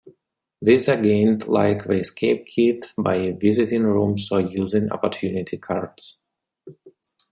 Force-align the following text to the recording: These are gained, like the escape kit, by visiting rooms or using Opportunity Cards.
These 0.63 0.89
are 0.89 0.99
gained, 0.99 1.47
like 1.47 1.83
the 1.83 1.99
escape 1.99 2.47
kit, 2.47 2.87
by 2.97 3.33
visiting 3.39 3.83
rooms 3.83 4.31
or 4.31 4.39
using 4.41 4.91
Opportunity 4.91 5.57
Cards. 5.59 6.17